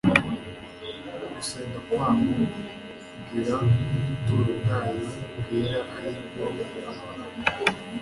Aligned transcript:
gusenga 1.33 1.79
kwabo 1.87 2.31
kugera 3.09 3.55
mu 3.67 3.97
buturo 4.07 4.51
bwayo 4.61 5.05
bwera, 5.39 5.79
ari 5.97 6.11
bwo 6.25 6.45
juru 6.55 6.91